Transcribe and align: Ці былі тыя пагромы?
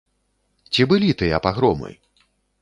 Ці 0.77 0.81
былі 0.93 1.11
тыя 1.19 1.41
пагромы? 1.45 1.91